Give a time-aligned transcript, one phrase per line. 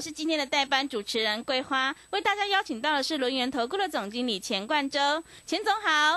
[0.00, 4.98] 我是今天的代班主持人桂花，为大家邀请到的是轮源投顾的总经理钱冠洲，
[5.44, 6.16] 钱总好。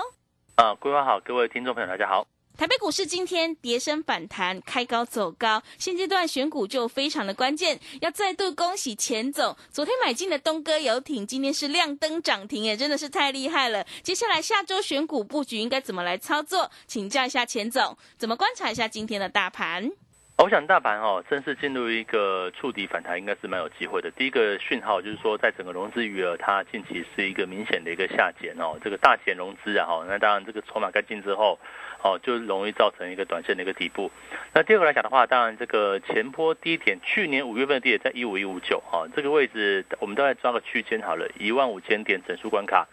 [0.54, 2.26] 啊，桂花好，各位听众朋友大家好。
[2.56, 13.84] 台北股市今天跌升反弹，开高走高，现阶段选股就非常的关键，要再度恭喜钱总，昨天买进的东哥游艇今天是亮灯涨停，也真的是太厉害了。
[14.02, 16.70] 接下来下周选股布局应该怎么来操作？
[16.86, 19.92] 请教一下钱总，怎么观察一下今天的大盘？
[20.36, 24.10] 我想大盘哦，正式进入一个触底反弹，应该是蛮有机会的。
[24.10, 31.58] 第一个讯号就是说，在整个融资余额，它近期是一个明显的一个下减哦，这个大减融资啊，哈，那当然这个筹码干净之后，
[32.02, 34.10] 哦，就容易造成一个短线的一个底部。
[34.52, 42.88] 那第二个来讲的话，当然这个前坡低点，去年五月份的低点在一五一五九哈，这个位置我们大概抓个区间好了，一万五千点整数关卡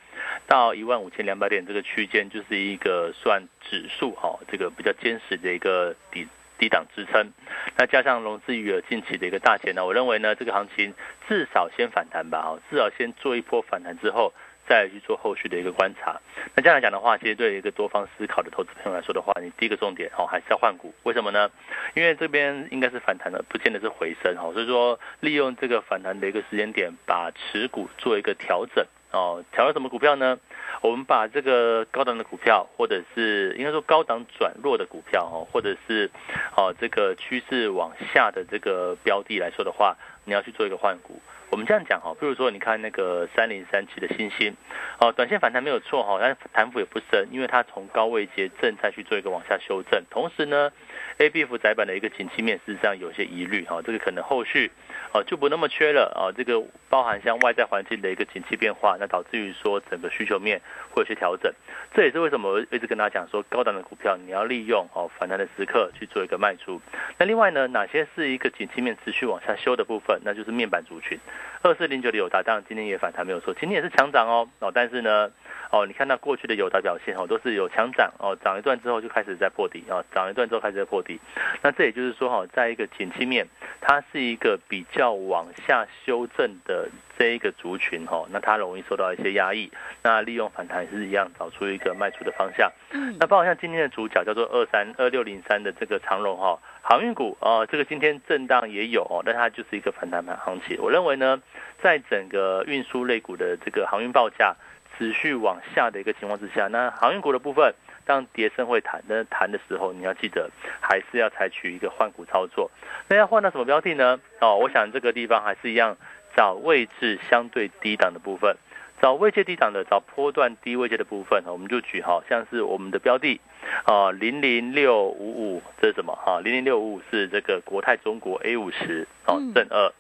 [0.46, 6.28] 到一万五千两百点这个区间，就是一个算指数哈，这个比较坚实的一个底。
[6.62, 7.34] 低档支撑，
[7.76, 10.94] 那加上融资余额近期的一个大减呢，我认为呢，这个行情
[11.28, 14.32] 至少先反弹吧，哈，至少先做一波反弹之后，
[14.70, 16.22] 再去做后续的一个观察。
[16.54, 20.94] 那这样来讲的话，其实对一个多方思考的投资朋友来说的话，你第一个重点哦，还是要换股。
[21.02, 21.50] 为什么呢？
[21.96, 28.86] 因为这边应该是反弹的，不见得是回升哈，所以说利用这个反弹的一个时间点，把持股做一个调整。
[29.12, 30.40] 哦，调到什么股票呢？
[30.82, 36.10] 我们把这个高档的股票，或者是应该说高档转弱的股票，哦，或者是
[36.56, 41.22] 哦这个趋势往下的这个标的来说的话，你要去做一个换股。
[41.50, 44.56] 我们这样讲哈，比如说你看那个三零三七的星星，
[45.00, 50.72] 哦，短线反弹没有错哈，但弹幅也不深，因为它从高位接正在去做一个往下修正，同时呢
[51.18, 54.72] ，A B F 窄板的一个景气面事实上有些疑虑哈，这个可能后续。
[55.14, 56.32] 哦，就不那么缺了啊！
[56.32, 61.52] 这个包含像外在环境的一个景气变化，那导致于说整个需求面会有些调整。
[61.96, 66.82] 这也是为什么我一直跟大家讲说，高档的股票你要利用哦反弹的时刻去做一个卖出。
[67.18, 70.20] 那另外呢，哪些是一个景气面持续往下修的部分？
[70.26, 71.18] 那就是面板族群，
[71.64, 75.32] 二四零九的友达，当然今天也反弹没有错，今天也是强涨哦哦，但是呢。
[75.74, 81.18] 哦，你看到过去的友达表现哦，都是有强涨哦，涨一段之后就开始在破底啊，涨一段之后开始在破底。
[81.62, 83.48] 那这也就是说哈，在一个景气面，
[83.80, 86.81] 它是一个比较往下修正的
[87.18, 89.72] 这一个族群哈，那它容易受到一些压抑。
[90.04, 92.72] 那利用反弹是一样，找出一个卖出的方向。
[92.92, 100.78] 嗯，那包括像今天的主角叫做二三二六零三的这个长荣哈，航运股哦，这个今天震荡也有哦，但它就是一个反弹盘行情。
[100.82, 101.42] 我认为呢，
[101.82, 104.56] 在整个运输类股的这个航运报价。
[104.98, 107.74] 持续往下的一个情况之下，那航运股的部分，
[108.06, 112.70] 当跌升会弹，那弹的时候，你要记得还是要采取一个换股操作。
[113.08, 114.20] 那要换到什么标的呢？
[114.42, 115.98] 哦，我想这个地方还是一样，
[116.36, 118.56] 找位置相对低档的部分，
[119.02, 121.44] 找位阶低档的，找波段低位阶的部分。
[121.48, 123.40] 我们就举好像是我们的标的，
[123.86, 126.14] 啊，零零六五五，这是什么？
[126.16, 129.92] 哈，零零六五五是这个国泰中国 A 五十，哦，正二。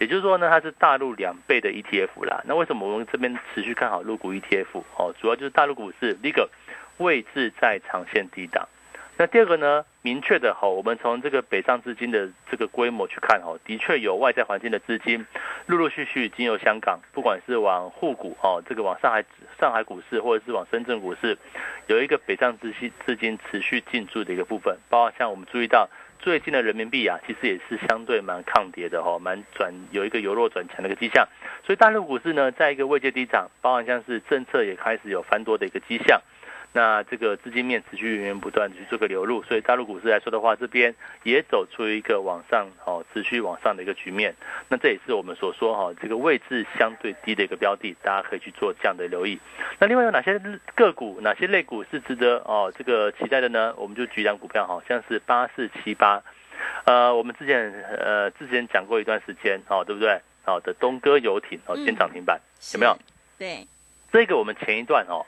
[0.00, 2.42] 也就是说呢，它是大陆两倍的 ETF 啦。
[2.46, 4.82] 那为什么我们这边持续看好陆股 ETF？
[4.96, 6.50] 哦，主要就是大陆股市第一个
[6.98, 8.68] 位置在长线低档。
[9.16, 15.24] 那第二个呢，明确的哈，我们从这个北上资金的这个规模去看哈，的确有外在环境的资金
[15.66, 19.24] 陆陆续续经由香港，不管是往沪股哦，这个往上海
[19.58, 21.38] 上海股市，或者是往深圳股市，
[21.86, 24.76] 有一个北上资金资金持续进驻的一个部分。
[24.88, 25.88] 包括像我们注意到。
[26.20, 31.28] 最近的人民币啊，其实也是相对蛮抗跌的哈，蛮转有一个由弱转强的一个迹象。
[31.66, 36.22] 所以大陆股市呢，在一个位阶低涨，包含像是政策也开始有翻多的一个迹象。
[36.76, 40.92] 那这个资金面持续源源不断去做个流入，所以大陆股市来说的话，这边
[41.22, 44.34] 也走出一个往上哦，持续往上的一个局面。
[44.68, 49.38] 那这也是我们所说哈，这个位置相对低的一个标的，大家可以去做这样的留意。
[49.78, 50.36] 那另外有哪些
[50.74, 53.72] 个股、哪些类股是值得哦这个期待的呢？
[53.76, 56.20] 我们就举两股票哈，像是八四七八，
[56.86, 60.20] 呃，我们之前呃之前讲过一段时间哦，对不对？
[60.44, 62.40] 好的，东哥游艇哦，先涨停板
[62.72, 62.98] 有没有？
[63.38, 63.64] 对，
[64.10, 65.24] 这个我们前一段哦。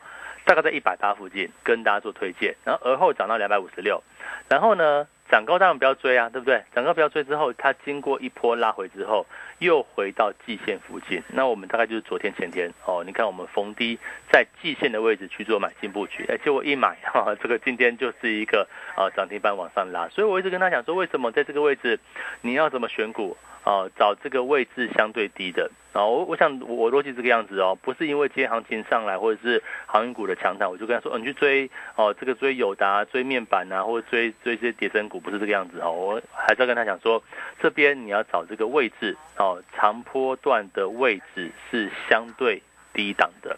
[0.47, 4.03] 大概在一百八附近跟大家做推荐，然后而后涨到两百五十六，
[4.49, 6.63] 然后呢涨高当然不要追啊，对不对？
[6.73, 9.27] 涨高不要追之后，它经过一波拉回之后，
[9.59, 11.21] 又回到季线附近。
[11.33, 13.99] 那我们大概就是昨天前天哦，你看我们逢低
[14.31, 20.09] 在季线的位置去做买进布局，哎，结果一买 哈，这个今天就是一个啊涨停板往上拉。
[20.11, 21.99] 所以我一直跟他讲说，为什么在这个位置
[22.43, 23.91] 你要怎么选股啊？
[23.99, 25.69] 找这个位置相对低的。
[25.97, 35.91] 啊，我我想我逻辑这个样子哦，不是因为今天行情上来或者是航运股的强弹，我就跟他说，哦，你去追哦，这个追友达、追面板啊，或者追追这些叠升股，不是这个样子哦。
[35.91, 37.23] 我还是要跟他讲说，
[37.59, 42.63] 这边你要找这个位置哦，长波段的位置是相对
[42.93, 43.57] 低档的。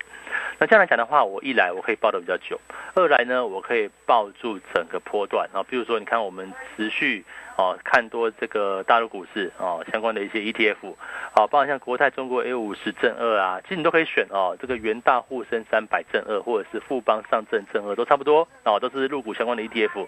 [0.60, 2.60] 那这样来讲的话，我一来我可以抱的比较久，
[2.94, 5.62] 二来呢，我可以抱住整个波段啊。
[5.68, 7.24] 比如说，你看我们持续
[7.58, 10.94] 哦看多这个大陆股市哦相关的一些 ETF，
[11.32, 14.56] 好，包括像国泰中国 A 五十正二啊，其实你都可以选哦。
[14.60, 20.06] 这个元大沪深三百正二，或者是富邦上证正二，都差不多哦，都是入股相关的 ETF。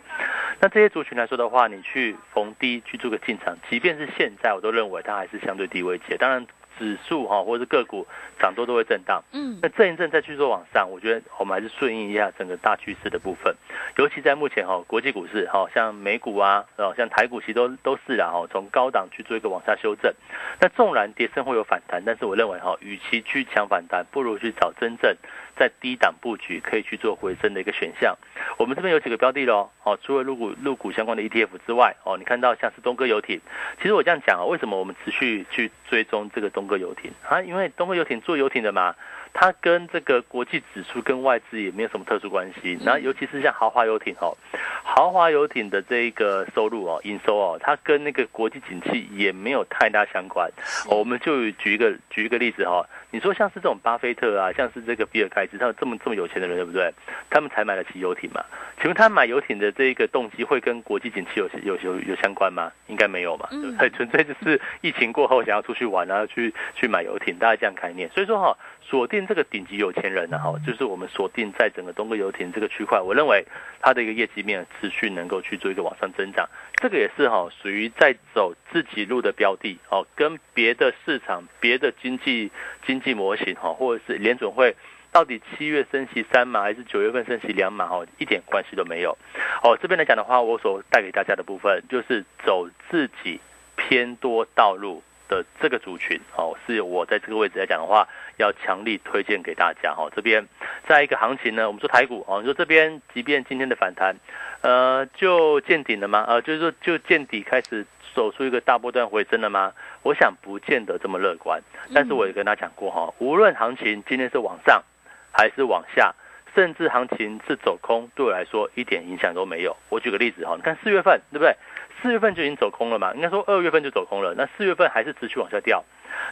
[0.61, 6.17] 那这些族群来说的话，你去逢低去做个进场，即便是现在，我都认为它还是相对低位阶。
[6.17, 6.46] 当然。
[6.81, 8.06] 指数哈，或者是个股
[8.41, 13.55] 涨多都会震荡，嗯，那震一震再去做往上，我觉得我们还是顺应一下整个大趋势的部分。
[13.99, 20.11] 尤其在目前哈，国际股市哈，像美股啊，哦，像台股其实都都是啦哈，从高档去做一个往下修正。
[20.59, 25.15] 那纵然跌升会有反弹，但是我认为哈，与其去抢反弹，不如去找真正。
[25.61, 28.17] 在低档布局可以去做回升的一个选项，
[28.57, 33.39] 我们这边有几个标的喽，哦，除了入股入股相关的 ETF 之外，哦，你看到像是东哥游艇，
[33.77, 37.43] 其实我这样讲啊，为什么我们持续去追踪这个东哥游艇啊？
[37.43, 38.97] 因为东哥游艇做游艇的嘛。
[39.32, 44.37] 它跟这个国际指数跟外资也没有什么特殊关系，那尤其是像豪华游艇哦，
[44.82, 50.50] 豪华游艇的这一个收入哦，营收哦，它跟那个国际景气也没有太大相关。
[50.88, 56.93] 我们就举一个举一个例子哈，你说像是这种巴菲特啊，像是这个比尔盖茨，他这么这么有钱的人，对不对？
[57.31, 58.44] 他们才买得起游艇嘛？
[58.79, 62.73] 请问他买游艇的这一个动机会跟国际景气有有有有相关吗？
[62.88, 63.49] 应该没有嘛？
[63.53, 68.11] 嗯，纯粹就是疫情过后想要出去玩啊，去去买游艇，大家这样概念。
[68.11, 68.56] 所以说哈。
[68.91, 73.47] 锁定这个顶级有钱人呢，哈，就是我们锁定在整个东哥游艇这个区块，我认为
[73.81, 82.51] 它的一个业绩面持续能够去做一个往上增长，这个也是哈属于在走自己路的标的哦，跟别的市场、别的经济
[82.85, 84.75] 经济模型哈，或者是联准会
[85.13, 89.17] 到底七月升息三码还是九月份升息两码哈，一点关系都没有。
[89.63, 93.39] 哦，这边来讲的话，我所带给大家的部分就是走自己
[93.77, 95.05] 偏多道路。
[95.31, 98.06] 的这个族群哦，是我在这个位置来讲的话，
[98.37, 100.11] 要强力推荐给大家哈。
[100.15, 100.44] 这边
[100.88, 104.17] 在一个行情呢，我们说台股哦，你说这边即便今天的反弹，
[104.62, 106.25] 呃，就见顶了吗？
[106.27, 109.73] 呃，就是说就见底开始走出一个大波段回升了吗？
[110.03, 111.62] 我想不见得这么乐观。
[111.94, 114.82] 但是我也跟他讲过哈，无论行情今天是往上
[115.31, 116.12] 还是往下，
[116.56, 119.77] 甚至行情是走空，对我来说一点影响都没有。
[119.91, 121.55] 我举个例子哈，你看四月份对不对？
[122.02, 123.12] 四月份就已经走空了嘛？
[123.14, 124.35] 应该说二月份就走空了。
[124.37, 125.85] 那四月份还是持续往下掉。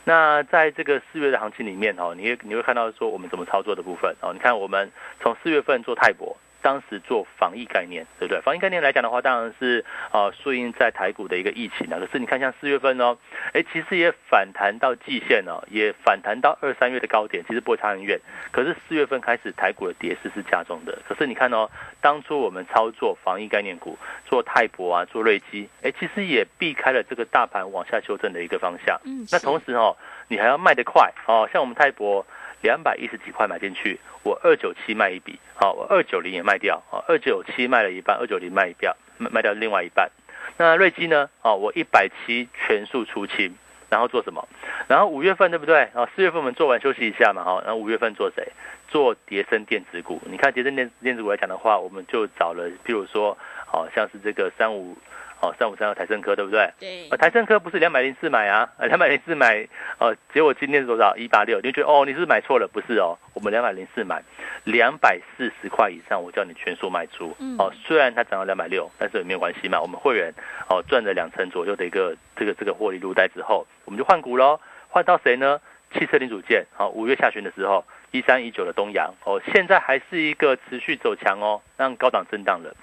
[0.04, 4.32] 那在这个四月的行情里面哦，你你会看到说我们怎么操作的部分哦。
[4.32, 6.36] 你看我们从四月份做泰博。
[6.68, 8.42] 当时做防疫概念，对不对？
[8.42, 9.82] 防疫概念来讲的话，当然是
[10.12, 11.98] 啊，顺应在台股的一个疫情啊。
[11.98, 13.16] 可是你看，像四月份哦，
[13.54, 18.20] 哎，其实也反弹到季线哦，也反弹到二三月的高点，其实不会差很远。
[18.52, 20.98] 可是四月份开始，台股的跌势是加重的。
[21.08, 21.70] 可是你看哦，
[22.02, 29.00] 当初我们操作防疫概念股，做泰博啊，做瑞基，哎，其实也避开了这个大盘往下修正的一个方向。
[29.06, 29.96] 嗯，那同时哦，
[30.28, 32.26] 你还要卖得快哦，像我们泰博。
[32.60, 40.10] 两百一十几块买进去，我二九七卖一笔，好，我二九零也卖掉，好，二九七卖了一半，二九零卖一半，卖卖掉另外一半。
[40.56, 41.30] 那瑞基呢？
[41.42, 43.54] 哦，我一百七全数出清，
[43.88, 44.48] 然后做什么？
[44.88, 45.82] 然后五月份对不对？
[45.94, 48.48] 啊，四月份我们做完休息一下嘛，哈，然后五月份做谁？
[48.88, 50.20] 做叠升电子股。
[50.26, 53.36] 你看叠升电电子股来讲的话，我们就找了，譬如说，
[53.66, 54.96] 好像是这个三五。
[55.40, 56.70] 哦，三五三二台盛科对不对？
[56.80, 57.08] 对。
[57.10, 59.66] 呃，台盛科不是两百零四买啊，呃， 两百零四买，
[59.98, 61.16] 呃，结果今天是多少？
[61.16, 62.68] 一八六，你就觉得哦，你是不是买错了？
[62.72, 64.22] 不是哦，我们两百零四买，
[64.64, 67.36] 两百四十块以上，我叫你全数卖出。
[67.38, 67.56] 嗯。
[67.58, 69.80] 哦，虽然它涨到两百六，但是也没有关系嘛。
[69.80, 70.32] 我们会员
[70.68, 74.58] 哦赚了两成左右的一个这个这个获利入袋之后，我们就换股喽。
[74.88, 75.60] 换到谁呢？
[75.92, 76.66] 汽车零组件。
[76.74, 77.84] 好，五月下旬的时候。
[78.10, 82.74] 一三一九的东阳哦，现在还是一个持续走强哦，让高档震荡了。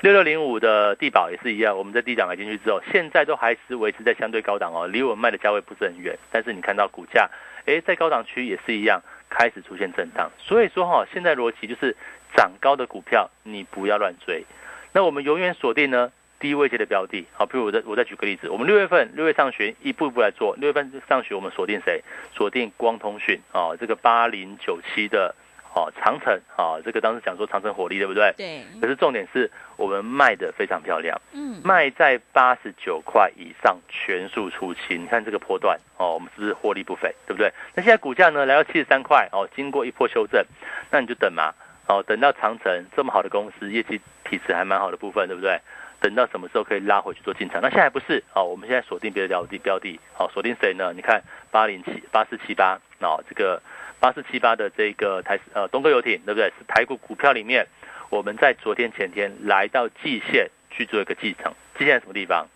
[0.00, 6.18] 六六零五的地保也是一样，我们在低档买进去之后，现在都还是维持在相对高档哦，离我们卖的价位不是很远。
[6.30, 7.30] 但是你看到股价，
[7.66, 9.00] 哎，在高档区也是一样，
[9.30, 10.30] 开始出现震荡。
[10.38, 11.96] 所以说哈，现在逻辑就是
[12.36, 14.44] 涨高的股票你不要乱追，
[14.92, 16.12] 那我们永远锁定呢。
[16.40, 22.02] 低位阶的标的，好，比如我再我再举个例子，我们六月份六月上旬一步一步来做，六月份上旬我们锁定谁？
[22.34, 25.34] 锁定光通讯啊，这个八零九七的
[25.74, 28.32] 哦长城啊，这个当时讲说长城火力对不对？
[28.36, 28.62] 对。
[28.80, 37.52] 可是重点是我们卖的非常漂亮，嗯，卖在八十九块以上全数出清，你看这个波段哦，我们是不是获利不菲，对不对？
[37.74, 40.44] 那现在股价呢来到七十三块哦，经过一波修正，
[40.90, 41.54] 那你就等嘛，
[41.86, 45.58] 哦，等到长城这么好的公司，业绩体质还蛮好的部分，对不对？
[46.04, 47.62] 等到什么时候可以拉回去做进场？
[47.62, 50.92] 那现在不是哦，我们现在锁定别的标的标的，好，锁定谁呢？
[50.92, 53.62] 你看八零七八四七八，哦，这个
[53.98, 56.52] 八四七八的这个台呃东哥游艇，对不对？
[56.58, 57.66] 是台股股票里面，
[58.10, 62.46] 我们在昨天前天来到季线去做一个继承，季线什么地方？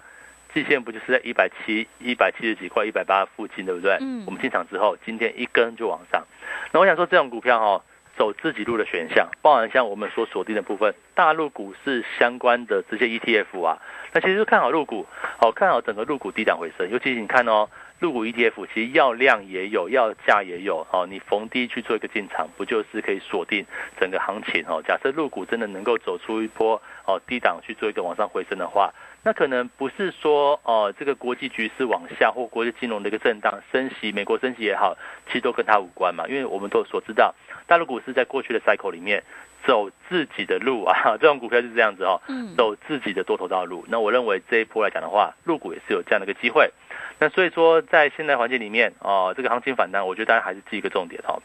[0.52, 3.96] 季线不就是在一百七一百七十几块一百八附近，对不对？
[4.02, 6.22] 嗯我们进场之后，今天一根就往上。
[6.70, 7.82] 那我想说，这种股票哈、
[8.18, 13.78] 走自己路的选项，包含像我们所锁定的部分，大陆股市相关的这些 ETF 啊，
[14.12, 15.06] 那其实看好陆股，
[15.38, 16.90] 好看好整个陆股低档回升。
[16.90, 17.68] 尤其你看哦，
[18.00, 23.64] 陆股 ETF 其实要量也有，要价也有，哦，你逢低去做一个进场，不就是可以锁定
[24.00, 24.82] 整个行情哦？
[24.84, 28.92] 假设陆股真的能够走出一波哦低档去做一个往上回升的话，
[29.24, 34.96] 那可能不是说哦，这个国际局势往下或国际金融的一个震荡升息，美国升息也好，
[35.26, 37.34] 其实都跟它无关嘛，因为我们都所知道，
[37.66, 39.22] 大陆股市在过去的 cycle 里面
[39.66, 43.84] 走自己的路啊， 这种股票就是这样子哦，嗯走自己的多头道路。
[43.88, 46.70] 那我认为这一波来讲的话，入股也是有这样的一个机会。
[47.18, 51.42] 那所以说，在现在环境里面哦，这个行情反弹，我觉得大家还是记一个重点哦，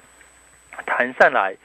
[0.86, 1.56] 弹上来，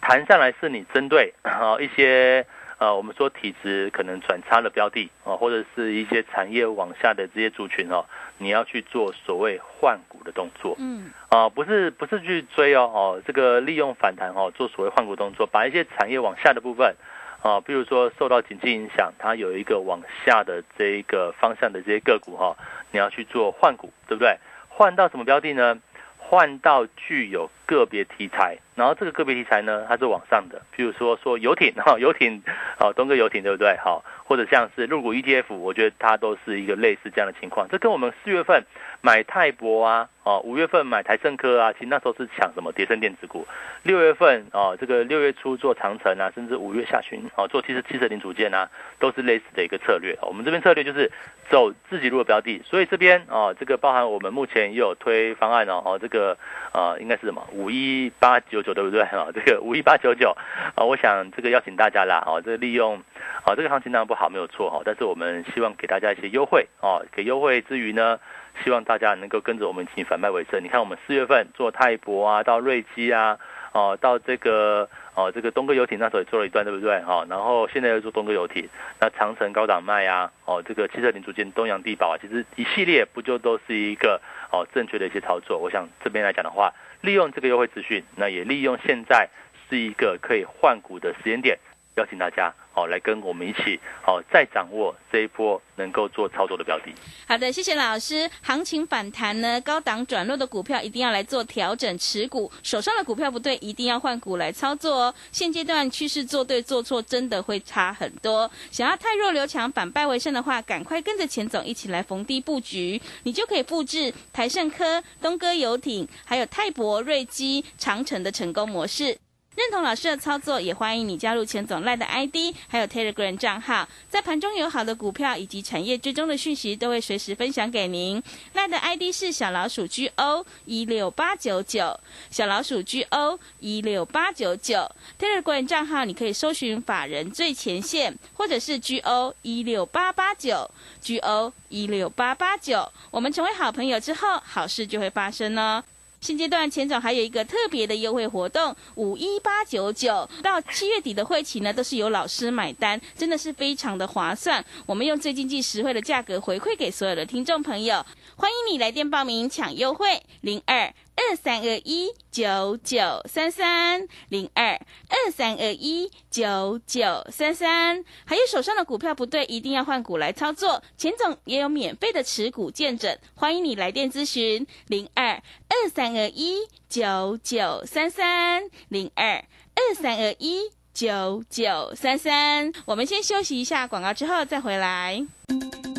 [0.00, 2.46] 弹上来是你针对啊、一些
[2.78, 8.04] 呃我们说体质可能转差的标的啊、或者是一些产业往下的这些族群哦，
[8.38, 10.76] 你要去做所谓换股的动作。
[10.78, 16.94] 嗯啊、不是不是去追哦哦，这个利用反弹哦做所谓换股动作，把一些产业往下的部分
[17.42, 22.56] 啊，比如说受到经济影响，它有一个往下的这一个方向的这些个股哈、
[22.90, 24.38] 你要去做换股，对不对？
[24.68, 25.78] 换到什么标的呢？
[26.16, 32.42] 换到具有个别题材，然后这个个别题材呢，它是往上的，譬如说说游艇 哈，游艇
[32.80, 33.76] 哦，东哥游艇对不对？
[33.84, 37.68] 好，或者像是入股 ETF，我觉得它都是一个类似这样的情况。
[37.68, 38.64] 这跟我们四月份
[39.02, 43.46] 买泰博啊，哦，五月份买台盛科啊，其实那时候是抢什么叠升电子股。
[43.82, 50.16] 六月份哦，这个六月初做长城啊，甚至五月下旬哦做汽车汽车零组件啊，都是类似的一个策略。
[50.22, 51.10] 我们这边策略就是
[51.50, 56.36] 走自己路的标的，所以这边哦，这个包含我们目前也有推方案哦，哦这个
[56.72, 59.02] 呃应该是什么五一八九九对不对？
[59.12, 60.34] 哦， 这个五一八九九
[60.76, 63.02] 啊，我想这个邀请大家啦，哦，这利用
[63.44, 68.18] 哦这个行情当然不好没有错哈，但是我们希望给大家一些优惠哦，给优惠之余呢。
[68.64, 70.60] 希望大家能够跟着我们一起反败为胜。
[70.60, 73.38] 你看，我们四月份做泰博啊，到瑞基啊，
[73.78, 77.00] 哦，到这个哦，这个东哥游艇那时候也做了一段，对不对？
[77.02, 78.68] 哈、然后现在又做东哥游艇，
[79.00, 84.20] 那长城高档卖啊，哦，这个汽车零组件东洋地保啊，其实一系列不就都是一个
[84.50, 85.58] 哦正确的一些操作？
[85.58, 89.28] 我想这边来讲的话，利用这个优惠资讯，那也利用现在
[89.68, 91.56] 是一个可以换股的时间点，
[91.94, 96.92] 邀请大家哦来跟我们一起哦再掌握这一波能够做操作的标的。
[97.26, 98.30] 好的，谢谢老师。
[98.42, 105.14] 行情反弹呢，高档转弱的股票一定要来做调整持股，手上的股票不对，一定要换股来操作哦。
[105.32, 108.48] 现阶段趋势做对做错，真的会差很多。
[108.70, 119.18] 想要太弱留强，反败为胜的话，赶快跟着钱总一起来逢低布局，你就可以复制台盛科、东哥游艇，还有泰博、瑞基、长城的成功模式。
[119.58, 128.22] 认同老师的操作，也欢迎你加入钱总赖的 ID，还有 Telegram 账号，在盘中有好的股票以及产业追踪的讯息，都会随时分享给您。
[128.52, 131.98] 赖的 ID 是小老鼠 GO 一六八九九，
[132.30, 134.88] 小老鼠 GO 一六八九九。
[135.18, 140.70] Telegram 账号你可以搜寻法人最前线，或者是 GO 一六八八九
[141.02, 142.88] ，GO 一六八八九。
[143.10, 145.82] 我们成为好朋友之后，好事就会发生哦。
[146.20, 154.64] 现阶段钱总还有一个特别的优惠活动，五一八九九到七月底的会期呢，都是由老师买单，真的是非常的划算。
[154.84, 158.04] 我们用最经济实惠的价格回馈给所有的听众朋友，
[158.36, 164.70] 欢迎你来电报名抢优惠，零二二三二一九九三三零二
[165.08, 168.04] 二三二一九九三三。
[168.24, 170.80] 还有手上的股票不对，一定要换股来操作。
[170.96, 179.44] 钱总也有免费的持股见证，欢迎你来电咨询零二二三二一九九三三零二
[179.74, 182.72] 二三二一九九三三。
[182.86, 185.26] 我们先休息一下广告，之后再回来。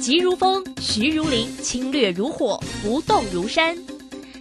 [0.01, 3.77] 急如风，徐如林，侵略如火，不动如山。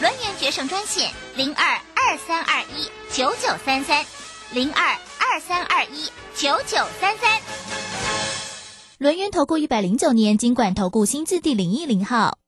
[0.00, 4.04] 轮圆决胜专线零二二三二一九九三三
[4.52, 7.40] 零二二三二一九九三三。
[8.98, 12.43] 轮圆投顾一百零九年金管投顾新字第零一零号。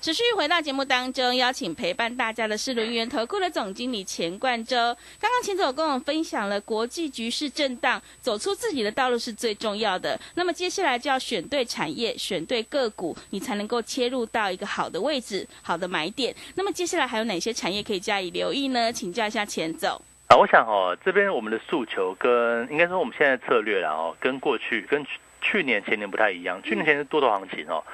[0.00, 4.74] 持续回到节目当中，邀请陪伴大家的是轮源投顾的总经理钱冠洲。
[5.20, 10.18] 刚刚钱总跟我们分享了国际局势震荡，走出自己的道路是最重要的。
[10.36, 16.34] 那么接下来就要选对产业，选对个股，你才能够切入到一个好的位置、好的买点。
[16.54, 18.90] 那么接下来还有哪些产业可以加以留意呢？
[18.90, 19.90] 请教一下钱总。
[20.28, 25.04] 啊，我想哦，这边我们的诉求跟应该说我们现在策略然后跟过去跟
[25.42, 26.62] 去年前年不太一样。
[26.62, 27.84] 去年前是多头行情哦。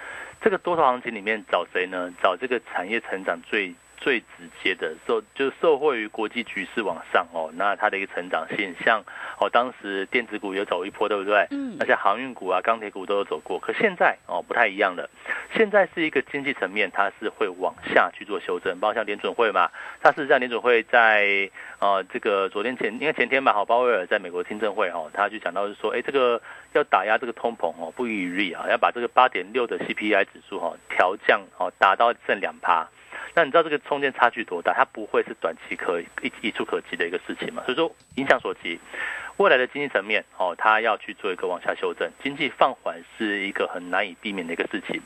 [0.46, 2.08] 这个多头行情里面找谁呢？
[2.22, 9.02] 找这个产业成长最最直接的，受就是受惠于国际局势往上哦，那它的一个成长性，像
[9.38, 11.46] 哦当时电子股有走一波，对不对？
[11.50, 11.76] 嗯。
[11.78, 15.08] 那像航运股啊、钢铁股都有走过，可现在哦不太一样了。
[15.54, 26.40] 现在是一个经济层面，它是会往下去做修正，包括像联准会嘛，它事实上联准会在呃这个昨天前应该前天吧，好鲍威尔在美国听证会哦，他就讲到是说，哎这个。
[26.72, 32.86] 要打压这个通膨哦，不遗余力啊，要把这个八点六的 CPI 指数哈调降哦，达到正两趴。
[33.35, 34.73] 那你知道这个中间差距多大？
[34.73, 37.62] 它不会是短期可一一触可及的一个事情嘛？
[37.64, 38.78] 所以说影响所及，
[39.37, 45.00] 未来的经济层面哦，它要去做一个往下修正，经济放缓是一个很难以避免的一个事情。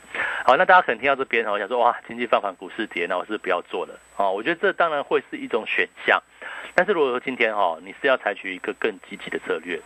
[0.45, 4.31] 好，那大家可能听到这边哦，想说哇，经济放缓，股市跌，那我是不要做了哦。
[4.31, 6.21] 我觉得这当然会是一种选项，
[6.73, 9.81] 但是如果说今天哦，你是要采取一个更积极的策略。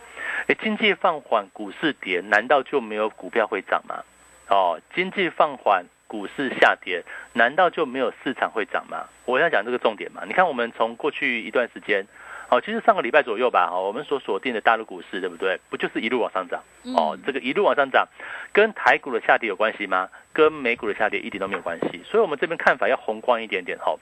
[0.46, 4.04] 哎，经济放缓，股市跌，难道就没有股票会涨吗？
[4.48, 9.06] 哦，经济放缓，股市下跌，难道就没有市场会涨吗？
[9.24, 10.22] 我要讲这个重点嘛。
[10.26, 12.06] 你看，我们从过去一段时间，
[12.48, 15.58] 哦，其实上个礼拜左右吧，哈，我们所锁定的大陆股市，对不对？
[15.68, 16.62] 不就是一路往上涨？
[16.96, 18.06] 哦，这个一路往上涨，
[18.52, 20.08] 跟台股的下跌有关系吗？
[20.32, 22.02] 跟美股的下跌一点都没有关系。
[22.04, 23.96] 所以，我们这边看法要宏观一点点，哈。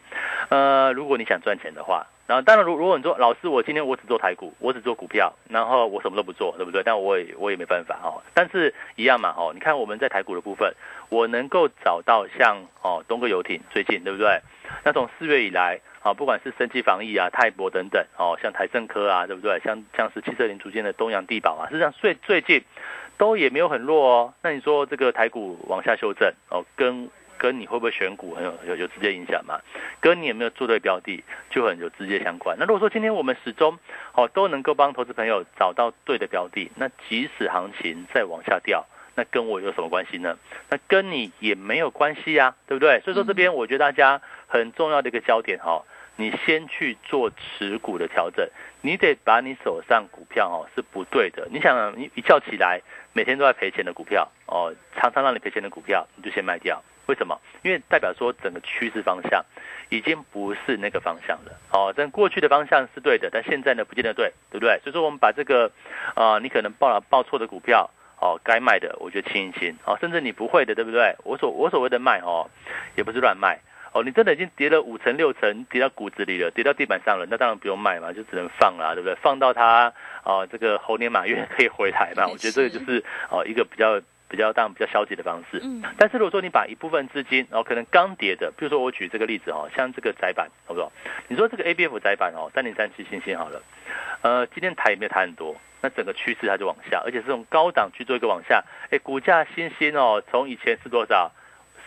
[0.50, 2.06] 呃，如果你想赚钱的话。
[2.26, 6.82] 然后，当然，如如果你说老师，我今天我只做台股，我只做股票，然后我什么都不做，对不对？
[6.82, 8.22] 但我也我也没办法哈。
[8.32, 10.72] 但是一样嘛，哈，你看我们在台股的部分，
[11.10, 14.40] 我能够找到像哦东哥游艇最近，对不对？
[14.82, 19.58] 那从四月以来，啊，不管是生机防疫啊、泰博等等，哦，像台盛科啊，对不对？
[19.64, 22.62] 像像是汽车零组件的东洋地宝啊，实际上最最近
[23.16, 24.34] 都也没有很弱哦。
[24.42, 29.58] 那你说这个台股往下修正哦，跟跟你会不会选股很有有有直接影响嘛？
[30.00, 32.56] 跟你有没有做对标的就很有直接相关。
[32.60, 33.78] 那如果说今天我们始终
[34.12, 40.36] 哦都能够帮投资朋友找到对的标的，那即使行情再往下掉，那跟我有什么关系呢？
[40.68, 43.00] 那跟你也没有关系呀，对不对？
[43.00, 45.82] 所以说这边我觉得大家很重要的一个焦点哈，
[46.16, 48.48] 你先去做持股的调整，
[48.80, 51.48] 你得把你手上股票哦是不对的。
[51.50, 52.80] 你想你一觉起来
[53.12, 56.82] 每天都在赔钱的股票哦，常常让你赔钱的股票，你就先卖掉。
[57.06, 57.38] 为什么？
[57.62, 59.44] 因为代表说整个趋势方向
[59.90, 61.52] 已经不是那个方向了。
[61.70, 64.80] 哦，但过去的方向是对的，但现在呢不见得对，对不对？
[64.82, 65.70] 所以说我们把这个，
[66.14, 69.76] 啊，你可能报了报错的股票，哦，该卖的我就清一清。
[69.84, 71.14] 哦，甚至你不会的，对不对？
[71.24, 72.48] 我所我所谓的卖，哦，
[72.96, 73.58] 也不是乱卖。
[73.94, 79.14] 哦，你真的已经跌了五层六层，跌到骨子里了，跌到地板上了，那当然不用卖嘛，就只能放啦，对不对？
[79.22, 79.92] 放到它，
[80.24, 82.26] 哦，这个猴年马月 可以回来嘛。
[82.26, 84.00] 我觉得这个就是哦一个比较。
[84.26, 90.90] 比较当比较消极的方式，嗯，但是如果说你把一部分资金，然后可能刚跌的，比如说我举这个例子哦，像这个窄板，好不好？
[91.28, 93.62] 你说这个 A B F 窄板哦，三零三七星星好了，
[94.22, 101.30] 呃，今天抬也没有抬很多，那整个趋势它就往下，而且是从高档去做一个往下，哎，股价星星哦，从以前是多少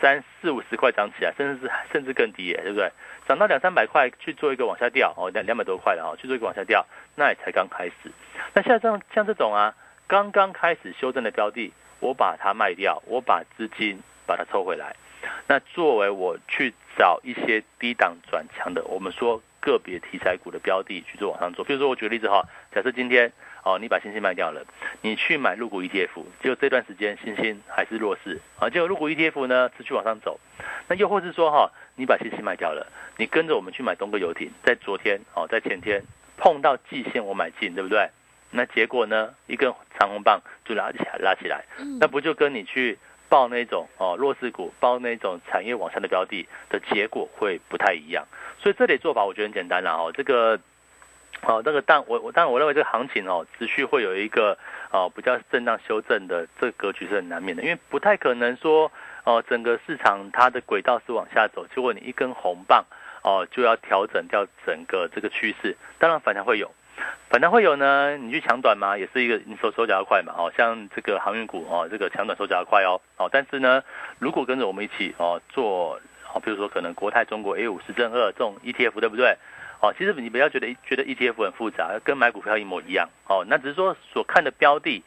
[0.02, 2.92] 三四五十块涨起来，甚至是甚至更低耶，对不对？
[3.28, 8.12] 涨到两三百块去做一个往下掉哦，两两百多块了哦，去做一个往下掉，那也才刚开始。
[8.54, 9.76] 那像这样像这种啊，
[10.08, 11.72] 刚刚开始修正的标的。
[12.00, 14.96] 我把它卖掉，我把资金把它抽回来，
[15.48, 21.66] 那作为我去找一些低档转强的，我们说个别题材股的标的去做往上做。
[21.66, 24.66] 比如说我举个例子哈，假设今天哦你把星星卖掉了，
[25.02, 30.40] 你去买入股 ETF，结果这段时间星星还是弱势啊，结果入股 ETF 呢持续往上走，
[30.88, 32.86] 那又或是说哈你把星星卖掉了，
[33.18, 36.04] 你跟着我们去买东哥游艇，在昨天哦在前天
[36.38, 38.10] 碰到季线我买进，对不对？
[38.50, 39.34] 那结果呢？
[39.48, 41.66] 一根长红棒就拉起来，拉起来，
[42.00, 48.26] 那不就跟你去报那种哦弱势股，报那种产业往上的标的的结果会不太一样。
[48.58, 50.14] 所以这里做法我觉得很简单了哦。
[50.16, 50.58] 这个
[51.44, 54.58] 哦，那个但我我当然我认为这个行情哦，持续会有一个
[54.92, 58.92] 哦比较震荡修正的这个格局是很难免的，因为不太可能说
[59.24, 62.84] 哦整个市场它的轨道是往下走，结果你一根红棒
[63.24, 66.70] 哦就要调整掉整个这个趋势，当然反弹会有，
[67.30, 73.84] 反弹会有呢，你去抢短嘛，也是一个你手手脚要快嘛，哦像这个航运股哦，这个抢短手脚要快哦，哦但是呢，
[74.20, 76.00] 如果跟着我们一起哦做
[76.34, 79.38] 哦，比如说可能国泰中国 A 五十正二这种 ETF 对不对？
[79.80, 83.46] 哦，其实你不要觉得觉得 ETF 很复杂，跟买股票一模一样哦。
[83.48, 85.04] 那只是说所看的标的，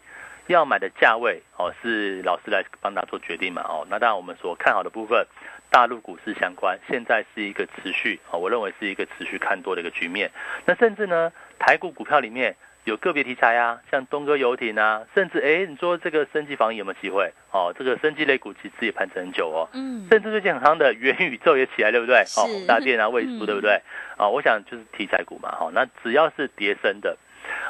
[0.46, 3.86] 要买的价位哦，是老师来帮他做决定嘛哦。
[3.90, 5.26] 那当然我们所看好的部分，
[5.70, 10.30] 大陆股市相关，现在是一个持续哦，我认为是一个持续看多的一个局面。
[10.64, 12.54] 那甚至呢，台股股票里面。
[12.90, 17.32] 有个别题材啊，像东哥游艇啊，甚至哎，你说这个升级防疫有没有机会？
[17.52, 19.68] 哦，这个升级类股其实也盘整很久哦。
[19.74, 20.08] 嗯。
[20.10, 22.16] 甚至最近很夯的元宇宙也起来，对不对？
[22.36, 23.80] 哦，大电啊， 位数，对不对？
[24.18, 25.56] 哦，我想就是题材股嘛。
[25.60, 27.16] 哦，那只要是叠升的，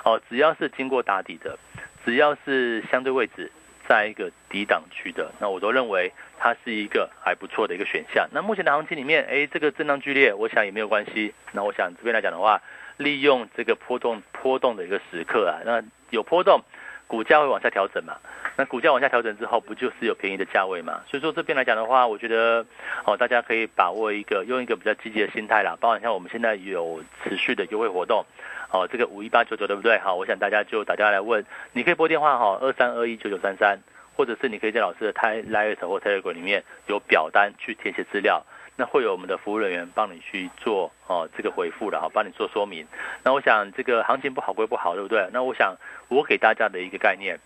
[0.06, 1.58] 哦，只要是经过打底的，
[2.06, 3.52] 只要是相对位置
[3.86, 8.26] 在一个低档区的，那我都认为它是一个还不错的一个选项。
[8.32, 11.34] 那目前的行情里面，哎，这个震荡剧烈，我想也没有关系。
[11.52, 12.62] 那我想这边来讲的话。
[13.00, 16.60] 利用这个波动波动的一个时刻啊，那有波动，
[17.06, 18.18] 股价会往下调整嘛？
[18.56, 21.00] 那股价往下调整之后，不就是有便宜的价位嘛？
[21.08, 22.66] 所以说这边来讲的话，我觉得
[23.06, 25.78] 哦，大家可以把握一个用一个比较积极的心态啦。
[25.80, 28.22] 包含像我们现在有持续的优惠活动，
[28.70, 29.98] 哦，这个五一八九九对不对？
[29.98, 33.78] 好，我想大家就打电话来问，你可以拨电话哈，二三二一九九三三，
[34.14, 38.44] 或者是你可以在老师的 Telegram 或 Telegram 里面有表单去填写资料。
[38.80, 42.86] 那会有我们的服务人员帮你去做哦，这个回复的哈，帮你做说明。
[43.22, 45.28] 那我想这个行情不好归不好，对不对？
[45.34, 45.76] 那我想
[46.08, 47.38] 我给大家的一个概念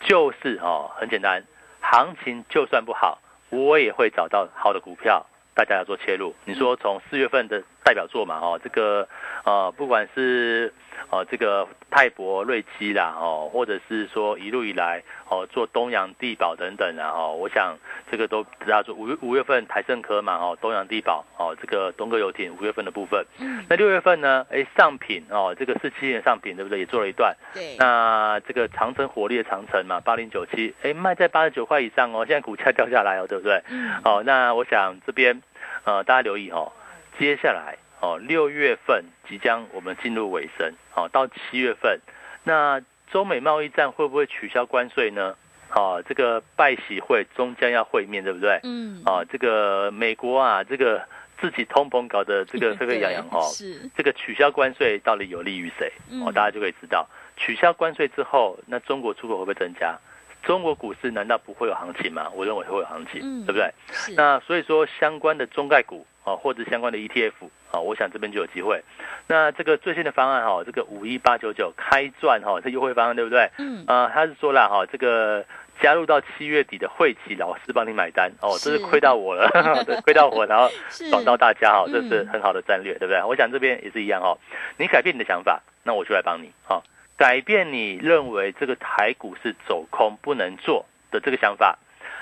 [0.00, 1.44] 就是哦，很简单，
[1.80, 6.34] 行情就算不好，我也会找到好的股票，大家要做切入。
[6.44, 9.06] 你说从四月份的代表作嘛，哦，这个
[9.44, 10.72] 呃，不管是。
[11.10, 17.76] 哦，这个泰博、瑞基啦，哦，或者是说一路以来，哦，做东洋地保等等啊，哦，我想
[18.10, 26.78] 这个都大家说五月五月份台盛科嘛，哦，东洋地保，哦，这个东哥游艇五月份的部分，嗯，那六月份呢，哎，上品哦，这个四七年上品对不对？
[26.78, 33.62] 也做了一段，对，那这个长城火力的长城嘛，八零九七，哎，卖在八十九块以上哦，现在股价掉下来哦，对不对？
[33.68, 35.42] 嗯，哦，那我想这边，
[35.84, 36.72] 呃，大家留意哦，
[37.18, 37.76] 接下来。
[38.00, 41.98] 哦，六月份即将我们进入尾声，哦，到七月份，
[42.42, 42.78] 那
[43.10, 45.34] 中美贸易战会不会取消关税呢？
[45.74, 48.60] 哦，这个拜喜会终将要会面，对不对？
[48.62, 49.00] 嗯。
[49.06, 51.02] 哦，这个美国啊，这个
[51.40, 55.90] 自己通膨搞得这个沸沸扬扬哦，是这个取消关税到底有利于谁？
[56.26, 59.98] 哦，大家就可以知道，取消关税之后，那中国出口会不会增加？
[60.42, 62.28] 中国股市难道不会有行情吗？
[62.34, 63.72] 我认为会有行情，对不对？
[64.14, 67.32] 那所以说相关的中概股啊，或者相关的 ETF
[67.70, 68.82] 啊，我想这边就有机会。
[69.26, 73.50] 那这个最新的方案哈，这个五一八九九开赚哈，这优惠方案对不对？
[73.58, 73.84] 嗯。
[73.86, 75.44] 啊，他是说了哈，这个
[75.80, 79.48] 加入到七月底的会期，老师帮你买单哦，这是亏到我了，
[80.04, 83.22] 亏到我，然后 爽到大家哈，这是很好的战略，对不对？
[83.22, 84.36] 我想这边也是一样哈，
[84.78, 86.82] 你改变你的想法，那我就来帮你哈。
[87.16, 91.78] 改变你认为这个台股是走空不能做的这个想法，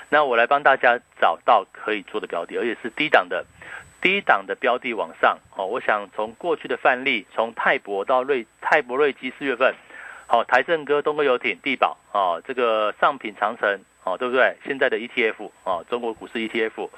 [0.09, 3.43] 那我来帮大家找到可以做的标的，而且是低档的，
[4.03, 5.65] 低档的标的往上哦。
[5.65, 9.73] 我想从过去的范例，从泰博到瑞泰博瑞基四月份，
[10.27, 14.55] 好台正哥东哥游艇地保哦，这个上品长城哦，对不对？
[14.65, 16.89] 现在的 ETF 哦，中国股市 ETF，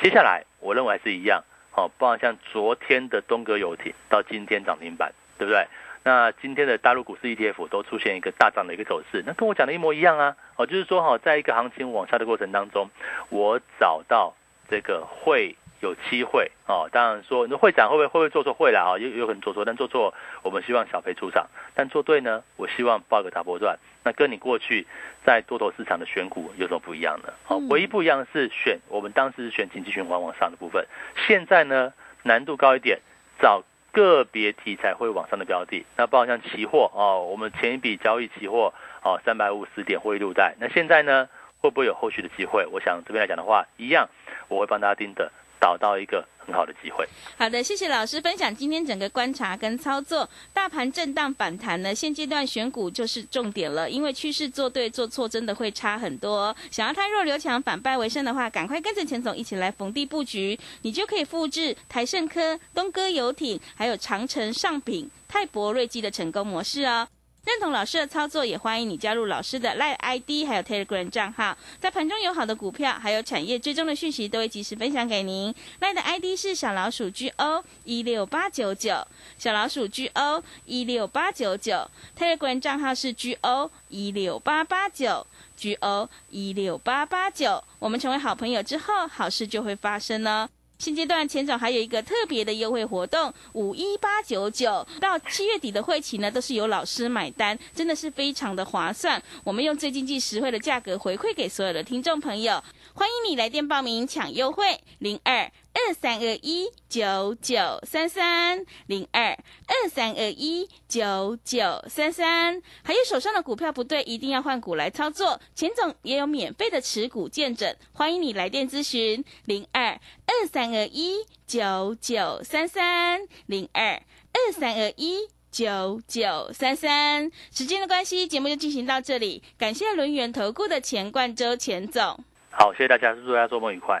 [0.00, 1.42] 接下来我认为还是一样
[1.74, 5.66] 哦，包括像昨天的东哥游艇到今天涨停板，对不对？
[6.06, 10.36] 那今天的大陆股市 ETF 都出现一个大涨的一个走势，那跟我讲的一模一样啊！
[10.56, 12.90] 哦，就是说哈，在一个行情往下的过程当中，
[13.30, 14.34] 我找到
[14.68, 16.88] 这个会有机会哦。
[16.90, 18.98] 当然说，你会长会不会会不会做错会了啊？
[18.98, 23.78] 有有可能做错，但做错我们希望小赔出场，但做对呢，我希望报个大波段。
[24.02, 24.86] 那跟你过去
[25.24, 27.32] 在多头市场的选股有什么不一样呢？
[27.44, 30.86] 好，唯一不一样的是选我们当时选经济循环往上的部分，
[31.26, 31.92] 现在呢
[32.22, 32.98] 难度高一点，
[33.40, 33.62] 找。
[33.94, 41.28] 个别题材会往上的标的，那包括像期货哦，我们前一笔交易期货哦，三百五十点获利入袋，那现在呢
[41.60, 42.66] 会不会有后续的机会？
[42.72, 44.08] 我想这边来讲的话，一样
[44.48, 45.30] 我会帮大家盯的。
[45.64, 47.08] 找到一个很好的机会。
[47.38, 50.28] 好的，谢谢老师分享今天整个观察跟操作。
[50.52, 56.54] 大盘震荡反弹呢，现阶段选股就是重点了，因为趋势做对做错真的会差很多。
[56.70, 67.08] 想要太弱留强，反败为胜的话，赶快跟着钱总一起来逢低布局，你就可以复制台盛科、东哥游艇、还有长城上品、泰博瑞基的成功模式哦。
[67.44, 75.54] 认同老师的操作，也欢迎你加入老师的 Line ID 还有 Telegram 账号，在盘中有好的股票，还有产业追踪的讯息，都会及时分享给您。
[75.80, 87.62] Line 的 ID 是小老鼠 G O 一六八九九，小老鼠 G O 一六八九九，Telegram 账号是 G O 一六八八九，G O 一六八八九。
[87.78, 90.48] 我们成为好朋友之后，好事就会发生呢。
[90.78, 99.22] 现阶段钱总还有一个特别的优惠活动，五一八九九到七月底的会期呢，都是由老师买单，真的是非常的划算。
[99.44, 112.62] 我们用最经济实惠的价格回馈给所有的听众朋友，欢迎你来电报名抢优惠，零二二三二一九九三三零二二三二一九九三三。
[112.82, 115.40] 还有手上的股票不对，一定要换股来操作。
[115.54, 119.88] 钱总也有免费的持股见证，欢迎你来电咨询零二
[120.26, 124.00] 二三二一九九三三零二
[124.32, 127.30] 二三二一九九三三。
[127.52, 132.02] 时间的关系，节目就进行到这里，感谢轮源投顾的钱冠周钱总。
[132.50, 134.00] 好，谢谢大家，祝大家周末愉快。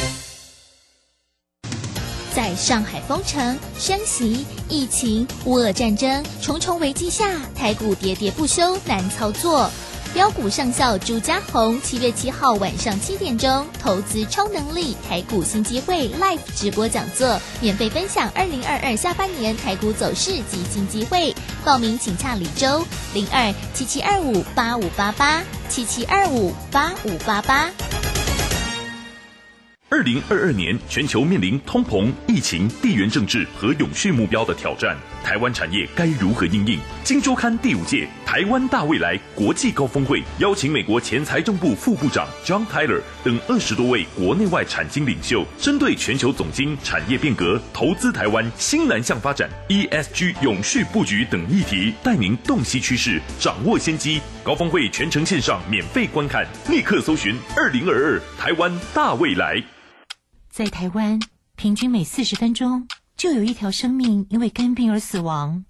[2.33, 9.69] 在上海封城、升息、疫情、乌俄战争重重危机下，台股喋喋不休，难操作。
[10.13, 21.33] 标股上校朱家红七月七号晚上七点钟，投资超能力台股新机会 Live 直播讲座，免费分享二零二二下半年台股走势及新机会。
[21.63, 27.69] 报名请洽李周零二七七二五八五八八七七二五八五八八。
[29.93, 36.79] 二零二二年，全球面临通膨、疫情、地缘政治和永续目标的挑战，台湾产业该如何应应？
[37.03, 54.21] 金周刊第五届台湾大未来国际高峰会邀请美国前财政部副部长 John Tyler 等二十多位国内外产经领袖，针对全球总经、产业变革、投资台湾、新南向发展、ESG 永续布局等议题，带您洞悉趋势，掌握先机。
[54.41, 59.61] 高峰会全程线上免费观看，立刻搜寻“二零二二台湾大未来”。
[60.51, 61.17] 在台湾，
[61.55, 62.85] 平均每四十分钟
[63.15, 65.63] 就有一条生命因为肝病而死亡。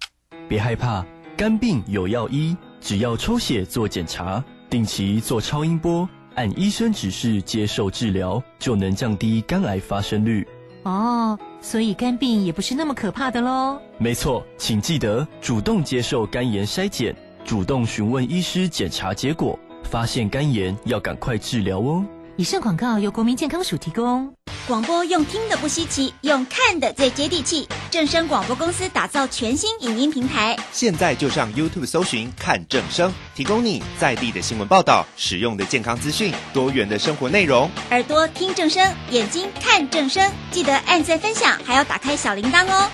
[0.48, 10.44] 别害怕，肝病有药医，只要抽血做检查，定期做超音波，按医生指示接受治疗，就能降低肝癌发生率。
[10.82, 13.80] 哦，所以肝病也不是那么可怕的喽。
[13.98, 17.14] 没错，请记得主动接受肝炎筛检，
[17.44, 22.04] 主动询问医师检查结果，发现肝炎要赶快治疗哦。
[22.38, 24.32] 以上广告由国民健康署提供。
[24.66, 27.68] 广播用听的不稀奇，用看的最接地气。
[27.90, 37.70] 正声广播公司打造全新影音平台，现在就上 YouTube 搜寻看正声，提供你在地的新闻报道、使用的健康资讯、多元的生活内容。
[37.90, 42.88] 耳朵听正声，眼睛看正声，记得按赞分享，还要打开小铃铛哦。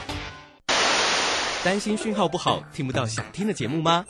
[1.63, 4.05] 担心讯号不好，听不到想听的节目吗？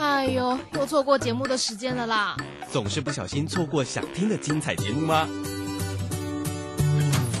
[0.00, 2.34] 哎呦，又错过节目的时间了啦！
[2.72, 5.28] 总是不小心错过想听的精彩节目吗？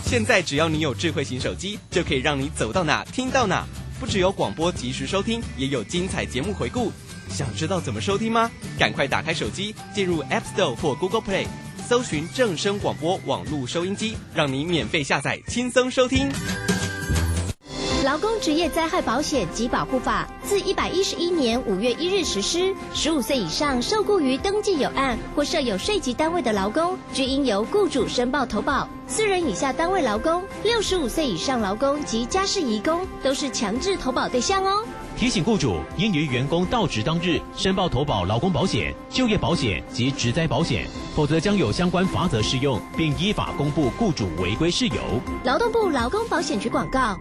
[0.04, 3.66] 现在只要你有智慧型手机，就可以让你走到哪听到哪。
[3.98, 6.92] 不只有广播及时收听，也有精彩节目回顾。
[7.30, 8.50] 想知道怎么收听吗？
[8.78, 11.46] 赶快打开手机，进入 App Store 或 Google Play，
[11.88, 16.30] 搜寻正声广播网络收音机，让你免费下载，轻松收听。
[18.02, 22.74] 劳工职业灾害保险及保护法自一百一十一年五月一日实施。
[22.94, 28.88] 十五岁以上受雇于登记有案或设有税籍单位的劳工，均应由雇主申报投保。
[29.06, 34.82] 四人以下单位劳工、六十五岁以上劳工及家事移工都是强制投保对象哦。
[35.18, 44.94] 提醒雇主应于员工到职当日申报投保劳工保险、就业保险及职灾保险，否则将有相关罚则适用，并依法公布雇主违规事由。
[45.44, 47.14] 劳动部劳工保险局广告。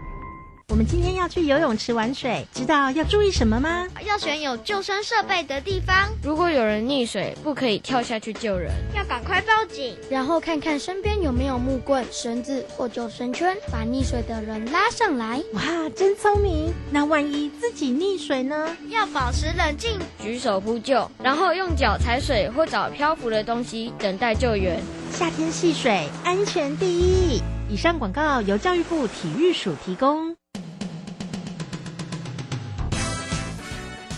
[0.70, 3.88] 我们今天要去游泳池玩水，知道要注意什么吗？
[4.06, 6.08] 要选有救生设备的地方。
[6.24, 9.98] 如果有人溺水，不可以跳下去救人，要赶快报警。
[10.12, 15.42] 然后看看身边有没有木棍、绳子或救生圈，把溺水的人拉上来。
[15.54, 16.72] 哇，真聪明！
[16.92, 18.78] 那万一自己溺水呢？
[18.90, 24.80] 要保持冷静，举手呼救，然后用脚踩水或找漂浮的东西等待救援。
[25.12, 27.42] 夏天戏水，安全第一。
[27.68, 30.39] 以上广告由教育部体育署提供。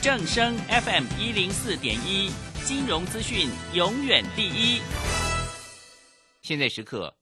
[0.02, 2.32] 正声 FM 一零四点一，
[2.66, 4.82] 金融资讯永远第一。
[6.42, 7.16] 现在时刻